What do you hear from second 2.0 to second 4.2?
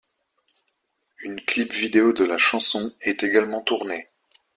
de la chanson' est également tourné.